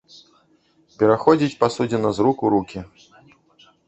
[1.01, 2.79] Пераходзіць пасудзіна з рук у рукі.